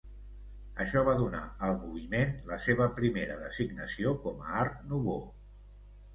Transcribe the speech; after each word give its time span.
Això 0.85 1.03
va 1.09 1.13
donar 1.19 1.41
al 1.67 1.77
moviment 1.81 2.33
la 2.53 2.57
seva 2.65 2.89
primera 3.01 3.37
designació 3.43 4.17
com 4.27 4.43
a 4.49 4.59
Art 4.65 4.83
Nouveau. 4.89 5.23